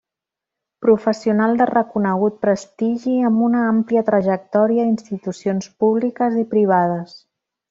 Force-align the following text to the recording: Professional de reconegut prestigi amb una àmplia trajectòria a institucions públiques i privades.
Professional 0.85 1.51
de 1.61 1.67
reconegut 1.69 2.39
prestigi 2.45 3.13
amb 3.29 3.43
una 3.49 3.61
àmplia 3.75 4.05
trajectòria 4.11 4.87
a 4.89 4.93
institucions 4.95 5.71
públiques 5.85 6.41
i 6.47 6.53
privades. 6.57 7.15